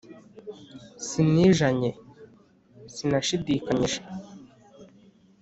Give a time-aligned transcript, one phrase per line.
[1.07, 1.91] sinijanye:
[2.93, 3.99] sinashidikanyije